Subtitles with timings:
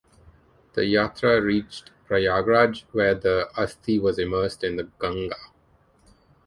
[0.73, 5.37] The yatra reached Prayagraj where the asthi was immersed in the Ganga.